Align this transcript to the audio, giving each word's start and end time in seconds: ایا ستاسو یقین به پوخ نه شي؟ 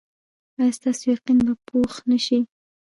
ایا 0.59 0.75
ستاسو 0.77 1.03
یقین 1.13 1.37
به 1.45 1.53
پوخ 1.67 1.93
نه 2.11 2.17
شي؟ 2.25 2.39